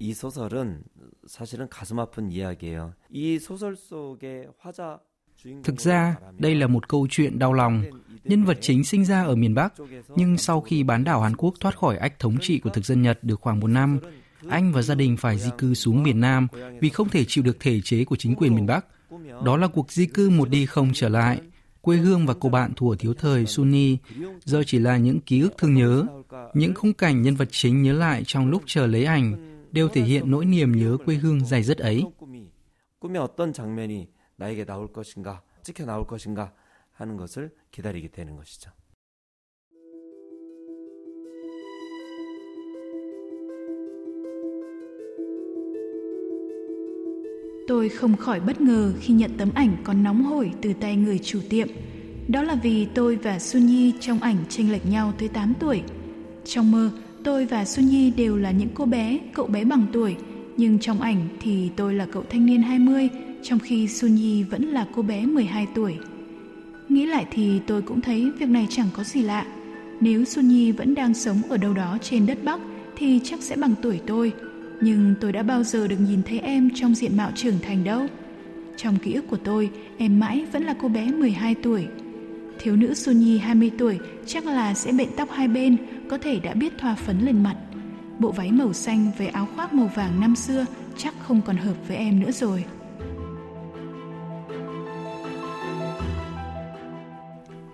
이 0.00 0.14
소설은 0.14 0.82
사실은 1.26 1.68
가슴 1.68 1.98
아픈 1.98 2.30
이야기예요. 2.30 2.94
이 3.10 3.38
소설 3.40 3.74
속의 3.76 4.48
화자 4.62 5.00
Thực 5.64 5.80
ra, 5.80 6.16
đây 6.38 6.54
là 6.54 6.66
một 6.66 6.88
câu 6.88 7.06
chuyện 7.10 7.38
đau 7.38 7.52
lòng. 7.52 7.82
Nhân 8.24 8.44
vật 8.44 8.58
chính 8.60 8.84
sinh 8.84 9.04
ra 9.04 9.22
ở 9.22 9.34
miền 9.34 9.54
Bắc, 9.54 9.74
nhưng 10.16 10.38
sau 10.38 10.60
khi 10.60 10.82
bán 10.82 11.04
đảo 11.04 11.20
Hàn 11.20 11.36
Quốc 11.36 11.54
thoát 11.60 11.78
khỏi 11.78 11.96
ách 11.96 12.18
thống 12.18 12.36
trị 12.40 12.58
của 12.58 12.70
thực 12.70 12.84
dân 12.84 13.02
Nhật 13.02 13.24
được 13.24 13.40
khoảng 13.40 13.60
một 13.60 13.66
năm, 13.66 14.00
anh 14.48 14.72
và 14.72 14.82
gia 14.82 14.94
đình 14.94 15.16
phải 15.16 15.38
di 15.38 15.50
cư 15.58 15.74
xuống 15.74 16.02
miền 16.02 16.20
Nam 16.20 16.48
vì 16.80 16.88
không 16.88 17.08
thể 17.08 17.24
chịu 17.24 17.44
được 17.44 17.56
thể 17.60 17.80
chế 17.80 18.04
của 18.04 18.16
chính 18.16 18.34
quyền 18.34 18.54
miền 18.54 18.66
Bắc. 18.66 18.86
Đó 19.44 19.56
là 19.56 19.66
cuộc 19.68 19.92
di 19.92 20.06
cư 20.06 20.30
một 20.30 20.48
đi 20.48 20.66
không 20.66 20.90
trở 20.94 21.08
lại. 21.08 21.40
Quê 21.82 21.96
hương 21.96 22.26
và 22.26 22.34
cô 22.40 22.48
bạn 22.48 22.74
thuở 22.74 22.96
thiếu 22.98 23.14
thời 23.14 23.46
Sunni 23.46 23.98
giờ 24.44 24.62
chỉ 24.66 24.78
là 24.78 24.96
những 24.96 25.20
ký 25.20 25.40
ức 25.40 25.54
thương 25.58 25.74
nhớ. 25.74 26.06
Những 26.54 26.74
khung 26.74 26.92
cảnh 26.92 27.22
nhân 27.22 27.34
vật 27.34 27.48
chính 27.50 27.82
nhớ 27.82 27.92
lại 27.92 28.22
trong 28.26 28.50
lúc 28.50 28.62
chờ 28.66 28.86
lấy 28.86 29.04
ảnh 29.04 29.58
đều 29.72 29.88
thể 29.88 30.02
hiện 30.02 30.30
nỗi 30.30 30.44
niềm 30.44 30.72
nhớ 30.72 30.96
quê 31.04 31.14
hương 31.14 31.44
dài 31.44 31.62
dứt 31.62 31.78
ấy. 31.78 32.04
꿈에 33.00 33.18
어떤 33.18 33.52
장면이 33.52 34.08
나에게 34.36 34.64
나올 34.64 34.92
것인가, 34.92 35.42
찍혀 35.62 35.84
나올 35.84 36.06
것인가 36.06 36.52
하는 36.92 37.16
것을 37.16 37.54
기다리게 37.70 38.08
되는 38.08 38.36
것이죠. 38.36 38.70
Tôi 47.73 47.89
không 47.89 48.17
khỏi 48.17 48.39
bất 48.39 48.61
ngờ 48.61 48.93
khi 49.01 49.13
nhận 49.13 49.31
tấm 49.37 49.49
ảnh 49.55 49.75
còn 49.83 50.03
nóng 50.03 50.23
hổi 50.23 50.51
từ 50.61 50.73
tay 50.73 50.95
người 50.95 51.19
chủ 51.19 51.39
tiệm. 51.49 51.67
Đó 52.27 52.43
là 52.43 52.55
vì 52.55 52.85
tôi 52.85 53.15
và 53.15 53.39
Xuân 53.39 53.65
Nhi 53.65 53.93
trong 53.99 54.19
ảnh 54.19 54.35
chênh 54.49 54.71
lệch 54.71 54.85
nhau 54.85 55.13
tới 55.19 55.27
8 55.27 55.53
tuổi. 55.59 55.81
Trong 56.45 56.71
mơ, 56.71 56.89
tôi 57.23 57.45
và 57.45 57.65
Xuân 57.65 57.87
Nhi 57.89 58.11
đều 58.11 58.37
là 58.37 58.51
những 58.51 58.69
cô 58.73 58.85
bé, 58.85 59.19
cậu 59.33 59.47
bé 59.47 59.63
bằng 59.63 59.85
tuổi, 59.93 60.15
nhưng 60.57 60.79
trong 60.79 61.01
ảnh 61.01 61.27
thì 61.41 61.69
tôi 61.75 61.93
là 61.93 62.05
cậu 62.11 62.23
thanh 62.29 62.45
niên 62.45 62.61
20, 62.61 63.09
trong 63.43 63.59
khi 63.59 63.87
Xuân 63.87 64.15
Nhi 64.15 64.43
vẫn 64.43 64.67
là 64.67 64.87
cô 64.95 65.01
bé 65.01 65.25
12 65.25 65.67
tuổi. 65.75 65.97
Nghĩ 66.89 67.05
lại 67.05 67.25
thì 67.31 67.59
tôi 67.67 67.81
cũng 67.81 68.01
thấy 68.01 68.31
việc 68.39 68.49
này 68.49 68.67
chẳng 68.69 68.87
có 68.93 69.03
gì 69.03 69.21
lạ. 69.21 69.45
Nếu 70.01 70.25
Xuân 70.25 70.47
Nhi 70.47 70.71
vẫn 70.71 70.95
đang 70.95 71.13
sống 71.13 71.41
ở 71.49 71.57
đâu 71.57 71.73
đó 71.73 71.97
trên 72.01 72.25
đất 72.25 72.43
Bắc 72.43 72.59
thì 72.95 73.19
chắc 73.23 73.41
sẽ 73.41 73.55
bằng 73.55 73.75
tuổi 73.81 73.99
tôi, 74.07 74.31
nhưng 74.81 75.15
tôi 75.21 75.31
đã 75.31 75.43
bao 75.43 75.63
giờ 75.63 75.87
được 75.87 75.99
nhìn 75.99 76.23
thấy 76.23 76.39
em 76.39 76.69
trong 76.75 76.95
diện 76.95 77.17
mạo 77.17 77.31
trưởng 77.35 77.59
thành 77.61 77.83
đâu. 77.83 78.07
Trong 78.77 78.97
ký 78.97 79.13
ức 79.13 79.25
của 79.29 79.37
tôi, 79.37 79.69
em 79.97 80.19
mãi 80.19 80.45
vẫn 80.51 80.63
là 80.63 80.75
cô 80.81 80.87
bé 80.87 81.11
12 81.11 81.55
tuổi. 81.55 81.87
Thiếu 82.59 82.75
nữ 82.75 82.93
Xuân 82.93 83.19
Nhi 83.19 83.37
20 83.37 83.71
tuổi 83.77 83.99
chắc 84.25 84.45
là 84.45 84.73
sẽ 84.73 84.91
bệnh 84.91 85.09
tóc 85.17 85.29
hai 85.31 85.47
bên, 85.47 85.77
có 86.09 86.17
thể 86.17 86.39
đã 86.39 86.53
biết 86.53 86.73
thoa 86.77 86.95
phấn 86.95 87.19
lên 87.19 87.43
mặt. 87.43 87.55
Bộ 88.19 88.31
váy 88.31 88.51
màu 88.51 88.73
xanh 88.73 89.11
với 89.17 89.27
áo 89.27 89.47
khoác 89.55 89.73
màu 89.73 89.91
vàng 89.95 90.19
năm 90.19 90.35
xưa 90.35 90.65
chắc 90.97 91.13
không 91.19 91.41
còn 91.41 91.57
hợp 91.57 91.75
với 91.87 91.97
em 91.97 92.19
nữa 92.19 92.31
rồi. 92.31 92.63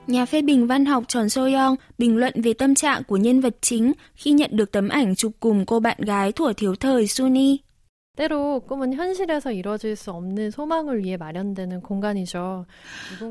Nhà 0.10 0.26
phê 0.26 0.42
bình 0.42 0.68
văn 0.68 0.86
học 0.86 1.04
Tròn 1.08 1.30
Soyoung 1.30 1.76
bình 1.98 2.18
luận 2.18 2.42
về 2.42 2.54
tâm 2.54 2.76
trạng 2.76 3.04
của 3.04 3.18
nhân 3.18 3.42
vật 3.42 3.56
chính 3.62 3.94
khi 4.16 4.32
nhận 4.32 4.50
được 4.54 4.72
tấm 4.72 4.90
ảnh 4.90 5.16
chụp 5.16 5.32
cùng 5.40 5.66
cô 5.66 5.80
bạn 5.80 5.98
gái 6.00 6.32
thuở 6.32 6.54
thiếu 6.54 6.76
thời 6.76 7.08
Suni. 7.08 7.58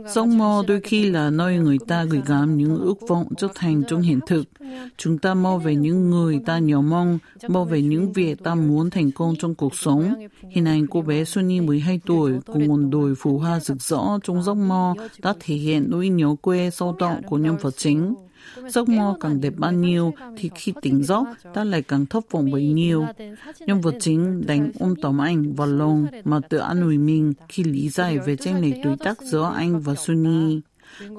Giấc 0.06 0.24
mơ 0.26 0.64
đôi 0.68 0.80
khi 0.80 1.10
là 1.10 1.30
nơi 1.30 1.56
người 1.56 1.78
ta 1.86 2.04
gửi 2.04 2.22
gắm 2.26 2.56
những 2.56 2.76
ước 2.76 3.08
vọng 3.08 3.28
trở 3.36 3.48
thành 3.54 3.82
trong 3.88 4.00
hiện 4.02 4.20
thực. 4.26 4.44
Chúng 4.96 5.18
ta 5.18 5.34
mơ 5.34 5.58
về 5.58 5.74
những 5.74 6.10
người 6.10 6.40
ta 6.46 6.58
nhớ 6.58 6.80
mong, 6.80 7.18
mơ 7.48 7.64
về 7.64 7.82
những 7.82 8.12
việc 8.12 8.44
ta 8.44 8.54
muốn 8.54 8.90
thành 8.90 9.10
công 9.10 9.34
trong 9.38 9.54
cuộc 9.54 9.74
sống. 9.74 10.14
Hình 10.50 10.64
ảnh 10.64 10.86
cô 10.86 11.02
bé 11.02 11.24
Sunny 11.24 11.60
12 11.60 12.00
tuổi 12.06 12.32
cùng 12.46 12.68
một 12.68 12.80
đồi 12.90 13.14
phù 13.14 13.38
hoa 13.38 13.60
rực 13.60 13.82
rỡ 13.82 14.00
trong 14.24 14.42
giấc 14.42 14.54
mơ 14.54 14.94
đã 15.22 15.34
thể 15.40 15.54
hiện 15.54 15.84
nỗi 15.88 16.08
nhớ 16.08 16.34
quê 16.42 16.70
sâu 16.70 16.96
đậm 16.98 17.22
của 17.22 17.38
nhân 17.38 17.56
vật 17.56 17.74
chính. 17.76 18.14
Giấc 18.68 18.88
mơ 18.88 19.14
càng 19.20 19.40
đẹp 19.40 19.52
bao 19.56 19.72
nhiêu 19.72 20.14
thì 20.36 20.50
khi 20.54 20.72
tỉnh 20.82 21.04
giấc 21.04 21.24
ta 21.54 21.64
lại 21.64 21.82
càng 21.82 22.06
thất 22.06 22.30
vọng 22.30 22.50
bấy 22.50 22.66
nhiêu. 22.66 23.06
Nhân 23.60 23.80
vật 23.80 23.94
chính 24.00 24.46
đánh 24.46 24.70
ôm 24.80 24.94
tấm 25.02 25.20
ảnh 25.20 25.54
vào 25.54 25.66
lòng 25.66 26.06
mà 26.24 26.40
tự 26.48 26.58
an 26.58 26.82
ủi 26.82 26.98
mình 26.98 27.32
khi 27.48 27.64
lý 27.64 27.88
giải 27.88 28.18
về 28.18 28.36
tranh 28.36 28.60
lệch 28.60 28.74
tuổi 28.84 28.96
tác 28.98 29.22
giữa 29.22 29.52
anh 29.56 29.80
và 29.80 29.94
Sunny. 29.94 30.60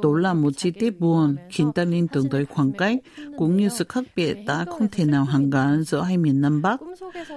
Đó 0.03 0.17
là 0.17 0.33
một 0.33 0.51
chi 0.57 0.71
tiết 0.71 0.99
buồn, 0.99 1.35
khiến 1.49 1.71
ta 1.75 1.83
liên 1.83 2.07
tưởng 2.07 2.29
tới 2.29 2.45
khoảng 2.45 2.71
cách, 2.71 2.97
cũng 3.37 3.57
như 3.57 3.69
sự 3.69 3.85
khác 3.89 4.03
biệt 4.15 4.37
đã 4.47 4.65
không 4.65 4.87
thể 4.91 5.05
nào 5.05 5.23
hàn 5.23 5.49
gắn 5.49 5.83
giữa 5.83 6.01
hai 6.01 6.17
miền 6.17 6.41
Nam 6.41 6.61
Bắc. 6.61 6.79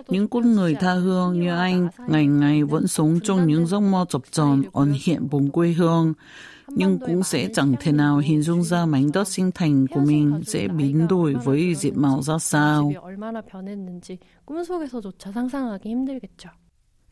Những 0.08 0.28
con 0.28 0.52
người 0.52 0.74
tha 0.74 0.94
hương 0.94 1.40
như 1.40 1.50
anh 1.56 1.88
ngày 2.08 2.26
ngày 2.26 2.64
vẫn 2.64 2.86
sống 2.86 3.18
trong 3.22 3.46
những 3.46 3.66
giấc 3.66 3.80
mơ 3.80 4.04
chập 4.08 4.22
chờn 4.30 4.62
ẩn 4.72 4.92
hiện 5.04 5.26
vùng 5.26 5.50
quê 5.50 5.72
hương 5.72 6.14
nhưng 6.68 6.98
cũng 6.98 7.22
sẽ 7.22 7.48
chẳng 7.54 7.74
thể 7.80 7.92
nào 7.92 8.18
hình 8.18 8.42
dung 8.42 8.62
ra 8.62 8.86
mảnh 8.86 9.12
đất 9.12 9.28
sinh 9.28 9.50
thành 9.54 9.86
của 9.86 10.00
mình 10.00 10.42
sẽ 10.46 10.68
biến 10.68 11.08
đổi 11.08 11.34
với 11.34 11.74
diện 11.74 12.02
mạo 12.02 12.22
ra 12.22 12.38
sao. 12.38 12.92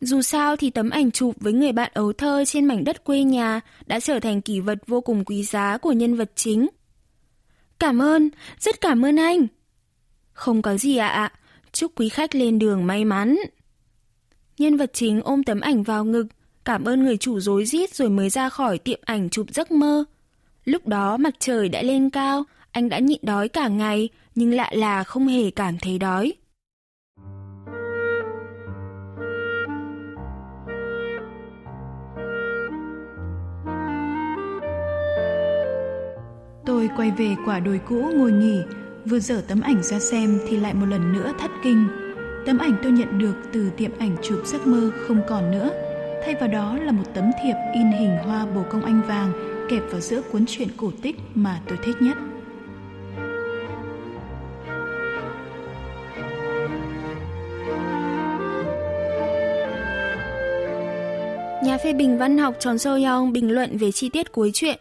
Dù 0.00 0.22
sao 0.22 0.56
thì 0.56 0.70
tấm 0.70 0.90
ảnh 0.90 1.10
chụp 1.10 1.34
với 1.40 1.52
người 1.52 1.72
bạn 1.72 1.90
ấu 1.94 2.12
thơ 2.12 2.44
trên 2.46 2.64
mảnh 2.64 2.84
đất 2.84 3.04
quê 3.04 3.22
nhà 3.22 3.60
đã 3.86 4.00
trở 4.00 4.20
thành 4.20 4.40
kỷ 4.40 4.60
vật 4.60 4.78
vô 4.86 5.00
cùng 5.00 5.24
quý 5.24 5.42
giá 5.42 5.78
của 5.78 5.92
nhân 5.92 6.16
vật 6.16 6.32
chính. 6.34 6.68
Cảm 7.78 8.02
ơn, 8.02 8.30
rất 8.58 8.80
cảm 8.80 9.04
ơn 9.04 9.16
anh. 9.16 9.46
Không 10.32 10.62
có 10.62 10.76
gì 10.76 10.96
ạ 10.96 11.08
ạ, 11.08 11.32
chúc 11.72 11.92
quý 11.96 12.08
khách 12.08 12.34
lên 12.34 12.58
đường 12.58 12.86
may 12.86 13.04
mắn. 13.04 13.38
Nhân 14.58 14.76
vật 14.76 14.90
chính 14.92 15.20
ôm 15.22 15.44
tấm 15.44 15.60
ảnh 15.60 15.82
vào 15.82 16.04
ngực, 16.04 16.26
cảm 16.64 16.84
ơn 16.84 17.04
người 17.04 17.16
chủ 17.16 17.40
rối 17.40 17.64
rít 17.64 17.94
rồi 17.94 18.10
mới 18.10 18.30
ra 18.30 18.48
khỏi 18.48 18.78
tiệm 18.78 19.00
ảnh 19.04 19.30
chụp 19.30 19.46
giấc 19.50 19.70
mơ. 19.70 20.04
Lúc 20.64 20.86
đó 20.86 21.16
mặt 21.16 21.34
trời 21.38 21.68
đã 21.68 21.82
lên 21.82 22.10
cao, 22.10 22.44
anh 22.70 22.88
đã 22.88 22.98
nhịn 22.98 23.20
đói 23.22 23.48
cả 23.48 23.68
ngày, 23.68 24.08
nhưng 24.34 24.54
lạ 24.54 24.70
là 24.74 25.04
không 25.04 25.26
hề 25.26 25.50
cảm 25.50 25.78
thấy 25.78 25.98
đói. 25.98 26.32
Tôi 36.80 36.90
quay 36.96 37.10
về 37.10 37.36
quả 37.46 37.60
đồi 37.60 37.80
cũ 37.88 38.10
ngồi 38.14 38.32
nghỉ, 38.32 38.62
vừa 39.04 39.18
dở 39.18 39.42
tấm 39.48 39.60
ảnh 39.60 39.82
ra 39.82 39.98
xem 39.98 40.38
thì 40.48 40.56
lại 40.56 40.74
một 40.74 40.86
lần 40.86 41.12
nữa 41.12 41.32
thất 41.38 41.50
kinh. 41.64 41.88
Tấm 42.46 42.58
ảnh 42.58 42.76
tôi 42.82 42.92
nhận 42.92 43.18
được 43.18 43.34
từ 43.52 43.70
tiệm 43.76 43.90
ảnh 43.98 44.16
chụp 44.22 44.38
giấc 44.44 44.66
mơ 44.66 44.90
không 45.08 45.20
còn 45.28 45.50
nữa. 45.50 45.70
Thay 46.24 46.34
vào 46.34 46.48
đó 46.48 46.78
là 46.82 46.92
một 46.92 47.02
tấm 47.14 47.24
thiệp 47.42 47.54
in 47.74 47.92
hình 47.92 48.16
hoa 48.24 48.46
bồ 48.46 48.62
công 48.70 48.84
anh 48.84 49.02
vàng 49.08 49.32
kẹp 49.70 49.82
vào 49.90 50.00
giữa 50.00 50.22
cuốn 50.32 50.44
truyện 50.46 50.68
cổ 50.76 50.90
tích 51.02 51.16
mà 51.34 51.60
tôi 51.68 51.78
thích 51.84 51.96
nhất. 52.00 52.16
Nhà 61.64 61.78
phê 61.84 61.92
bình 61.92 62.18
văn 62.18 62.38
học 62.38 62.54
Tròn 62.58 62.78
Sâu 62.78 62.98
Yong 63.04 63.32
bình 63.32 63.50
luận 63.50 63.76
về 63.76 63.92
chi 63.92 64.08
tiết 64.08 64.32
cuối 64.32 64.50
truyện. 64.54 64.78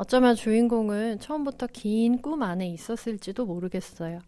어쩌면 0.00 0.34
주인공은 0.34 1.20
처음부터 1.20 1.66
긴 1.68 2.22
꿈 2.22 2.42
안에 2.42 2.66
있었을지도 2.68 3.44
모르겠어요. 3.44 4.20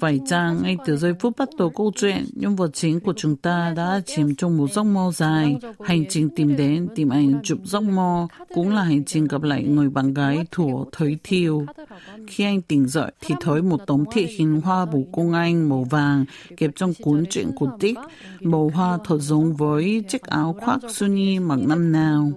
Phải 0.00 0.20
chăng 0.26 0.62
ngay 0.62 0.76
từ 0.86 0.96
giây 0.96 1.12
phút 1.20 1.36
bắt 1.38 1.48
đầu 1.58 1.70
câu 1.70 1.92
chuyện, 1.96 2.24
nhân 2.32 2.56
vật 2.56 2.70
chính 2.74 3.00
của 3.00 3.12
chúng 3.16 3.36
ta 3.36 3.72
đã 3.76 4.00
chìm 4.06 4.34
trong 4.34 4.56
một 4.56 4.72
giấc 4.72 4.82
mơ 4.82 5.10
dài. 5.14 5.56
Hành 5.80 6.04
trình 6.08 6.28
tìm 6.36 6.56
đến, 6.56 6.88
tìm 6.94 7.08
ảnh 7.08 7.40
chụp 7.42 7.58
giấc 7.64 7.80
mơ 7.80 8.26
cũng 8.54 8.74
là 8.74 8.82
hành 8.82 9.04
trình 9.04 9.24
gặp 9.24 9.42
lại 9.42 9.62
người 9.62 9.88
bạn 9.88 10.14
gái 10.14 10.38
thủa 10.50 10.84
thời 10.92 11.16
thiêu. 11.24 11.66
Khi 12.26 12.44
anh 12.44 12.62
tỉnh 12.62 12.88
dậy 12.88 13.12
thì 13.20 13.34
thấy 13.40 13.62
một 13.62 13.80
tấm 13.86 14.04
thị 14.12 14.26
hình 14.26 14.60
hoa 14.60 14.86
bù 14.86 15.06
công 15.12 15.32
anh 15.32 15.68
màu 15.68 15.84
vàng 15.84 16.24
kẹp 16.56 16.70
trong 16.76 16.92
cuốn 17.02 17.24
truyện 17.30 17.50
cổ 17.58 17.68
tích. 17.80 17.98
Màu 18.40 18.70
hoa 18.74 18.98
thật 19.04 19.18
giống 19.20 19.54
với 19.56 20.04
chiếc 20.08 20.22
áo 20.22 20.56
khoác 20.60 20.78
Sunny 20.88 21.38
mặc 21.38 21.58
năm 21.66 21.92
nào. 21.92 22.32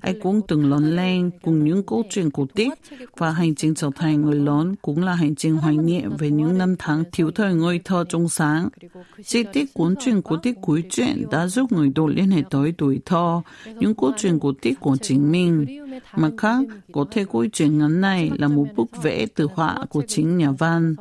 Anh 0.00 0.20
cũng 0.20 0.40
từng 0.48 0.70
lớn 0.70 0.96
lên 0.96 1.30
cùng 1.42 1.64
những 1.64 1.82
câu 1.82 2.02
chuyện 2.10 2.30
cổ 2.30 2.46
tích 2.54 2.72
và 3.16 3.30
hành 3.30 3.54
trình 3.54 3.74
trở 3.74 3.90
thành 3.94 4.22
người 4.22 4.40
lớn 4.40 4.71
cũng 4.82 5.04
là 5.04 5.14
hành 5.14 5.34
trình 5.34 5.56
hoài 5.56 5.76
niệm 5.76 6.16
về 6.18 6.30
những 6.30 6.58
năm 6.58 6.76
tháng 6.78 7.04
thiếu 7.12 7.30
thời 7.30 7.54
ngôi 7.54 7.80
thơ 7.84 8.04
trong 8.08 8.28
sáng. 8.28 8.68
Chi 9.24 9.44
tiết 9.52 9.74
cuốn 9.74 9.94
truyện 10.00 10.22
cổ 10.22 10.36
tích 10.36 10.56
cuối 10.62 10.84
truyện 10.90 11.26
đã 11.30 11.46
giúp 11.46 11.72
người 11.72 11.88
đọc 11.94 12.08
liên 12.08 12.30
hệ 12.30 12.42
tới 12.50 12.72
tuổi 12.78 13.00
thơ, 13.04 13.42
những 13.66 13.94
câu 13.94 14.12
chuyện 14.16 14.38
cổ 14.40 14.52
tích 14.62 14.80
của 14.80 14.96
chính 15.02 15.32
mình. 15.32 15.66
Mặt 16.16 16.30
khác, 16.38 16.64
có 16.92 17.04
thể 17.10 17.24
câu 17.32 17.46
chuyện 17.52 17.78
ngắn 17.78 18.00
này 18.00 18.30
là 18.38 18.48
một 18.48 18.66
bức 18.76 19.02
vẽ 19.02 19.26
từ 19.34 19.48
họa 19.54 19.78
của 19.90 20.02
chính 20.08 20.36
nhà 20.36 20.50
văn. 20.50 20.94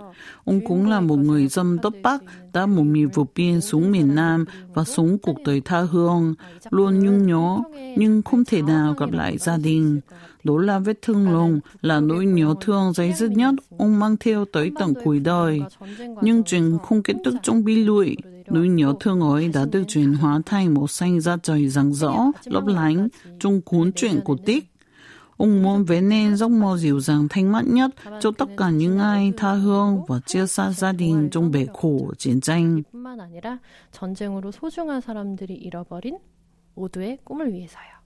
Ông 0.43 0.61
cũng 0.67 0.89
là 0.89 1.01
một 1.01 1.19
người 1.19 1.47
dân 1.47 1.77
đất 1.83 1.93
Bắc 2.03 2.23
đã 2.53 2.65
một 2.65 2.83
miền 2.83 3.09
vượt 3.13 3.27
biên 3.35 3.61
xuống 3.61 3.91
miền 3.91 4.15
Nam 4.15 4.45
và 4.73 4.83
sống 4.83 5.17
cuộc 5.21 5.35
đời 5.45 5.61
tha 5.65 5.81
hương, 5.81 6.33
luôn 6.69 6.99
nhung 6.99 7.27
nhớ 7.27 7.57
nhưng 7.97 8.21
không 8.21 8.45
thể 8.45 8.61
nào 8.61 8.93
gặp 8.93 9.11
lại 9.11 9.37
gia 9.37 9.57
đình. 9.57 9.99
Đó 10.43 10.57
là 10.57 10.79
vết 10.79 11.01
thương 11.01 11.31
lòng, 11.33 11.59
là 11.81 11.99
nỗi 11.99 12.25
nhớ 12.25 12.55
thương 12.61 12.93
dày 12.93 13.13
dứt 13.13 13.31
nhất 13.31 13.55
ông 13.77 13.99
mang 13.99 14.15
theo 14.19 14.45
tới 14.53 14.71
tận 14.79 14.93
cuối 15.03 15.19
đời. 15.19 15.61
Nhưng 16.21 16.43
chuyện 16.43 16.77
không 16.83 17.03
kết 17.03 17.15
thúc 17.25 17.33
trong 17.43 17.63
bi 17.63 17.75
lụy. 17.75 18.17
nỗi 18.47 18.67
nhớ 18.67 18.93
thương 18.99 19.21
ấy 19.21 19.47
đã 19.47 19.65
được 19.71 19.83
chuyển 19.87 20.13
hóa 20.13 20.41
thành 20.45 20.73
một 20.73 20.91
xanh 20.91 21.21
ra 21.21 21.37
trời 21.43 21.67
rạng 21.67 21.93
rỡ, 21.93 22.13
lấp 22.45 22.65
lánh 22.67 23.07
trong 23.39 23.61
cuốn 23.61 23.91
truyện 23.91 24.19
của 24.23 24.37
Tích. 24.45 24.70
Ông 25.40 25.62
muốn 25.62 25.84
vẽ 25.84 26.00
nên 26.00 26.36
giấc 26.36 26.50
mơ 26.50 26.76
dịu 26.76 27.00
dàng 27.00 27.28
thanh 27.30 27.52
mát 27.52 27.66
nhất 27.66 27.90
cho 28.20 28.30
tất 28.38 28.48
cả 28.56 28.70
những 28.70 28.98
ai 28.98 29.32
tha 29.36 29.52
hương 29.52 30.04
và 30.08 30.20
chia 30.26 30.46
xa 30.46 30.70
gia 30.70 30.92
đình 30.92 31.28
trong 31.32 31.50
bể 31.50 31.66
khổ 31.74 32.12
chiến 32.18 32.40
tranh. 32.40 32.82
뿐만 32.92 33.20
아니라 33.20 33.58
전쟁으로 33.92 34.50
소중한 34.50 35.00
사람들이 35.00 35.54
잃어버린 35.54 36.18
모두의 36.74 37.18
꿈을 37.24 37.52
위해서요. 37.52 37.96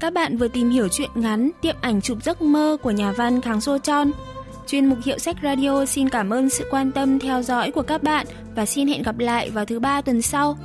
Các 0.00 0.12
bạn 0.12 0.36
vừa 0.36 0.48
tìm 0.48 0.70
hiểu 0.70 0.88
chuyện 0.88 1.10
ngắn 1.14 1.50
Tiệm 1.62 1.76
ảnh 1.80 2.00
chụp 2.00 2.18
giấc 2.24 2.42
mơ 2.42 2.76
của 2.82 2.90
nhà 2.90 3.12
văn 3.12 3.40
Kháng 3.40 3.60
Sô 3.60 3.78
Chon. 3.78 4.10
Chuyên 4.69 4.85
mục 4.85 4.99
Hiệu 5.03 5.17
sách 5.17 5.35
Radio 5.43 5.85
xin 5.85 6.09
cảm 6.09 6.29
ơn 6.29 6.49
sự 6.49 6.67
quan 6.71 6.91
tâm 6.91 7.19
theo 7.19 7.41
dõi 7.41 7.71
của 7.71 7.81
các 7.81 8.03
bạn 8.03 8.27
và 8.55 8.65
xin 8.65 8.87
hẹn 8.87 9.03
gặp 9.03 9.19
lại 9.19 9.49
vào 9.49 9.65
thứ 9.65 9.79
ba 9.79 10.01
tuần 10.01 10.21
sau. 10.21 10.57